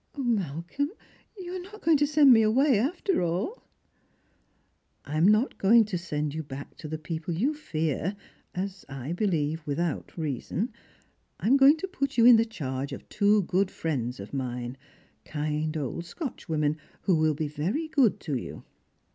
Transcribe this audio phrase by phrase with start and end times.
[0.17, 0.89] O, Malcolm,
[1.37, 3.61] you are not going to send me away after all P
[5.05, 8.15] ""I am not going to send you back to the people you fear—
[8.55, 10.73] a3 I believe without reason.
[11.39, 14.75] I am going to put you in the charge of two good friends of mine—
[15.23, 18.63] kind old Scotch women, who will be very good to you."